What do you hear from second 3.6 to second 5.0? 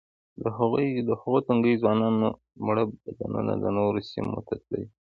د نورو سیمو ته تللي.